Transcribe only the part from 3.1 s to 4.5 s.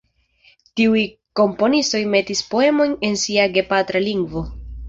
en sia gepatra lingvo.